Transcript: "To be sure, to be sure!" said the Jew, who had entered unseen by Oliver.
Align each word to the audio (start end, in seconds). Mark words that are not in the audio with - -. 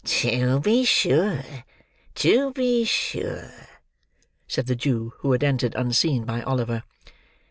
"To 0.03 0.59
be 0.59 0.83
sure, 0.83 1.43
to 2.15 2.51
be 2.53 2.83
sure!" 2.85 3.51
said 4.47 4.65
the 4.65 4.75
Jew, 4.75 5.13
who 5.19 5.31
had 5.31 5.43
entered 5.43 5.75
unseen 5.75 6.23
by 6.25 6.41
Oliver. 6.41 6.81